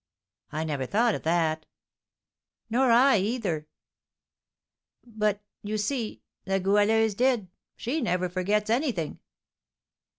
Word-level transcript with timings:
"I 0.51 0.63
never 0.63 0.87
thought 0.87 1.13
of 1.13 1.21
that." 1.21 1.67
"Nor 2.71 2.89
I 2.89 3.17
either." 3.19 3.67
"But 5.05 5.43
you 5.61 5.77
see 5.77 6.23
La 6.47 6.57
Goualeuse 6.57 7.13
did, 7.13 7.49
she 7.75 8.01
never 8.01 8.27
forgets 8.27 8.71
anything." 8.71 9.19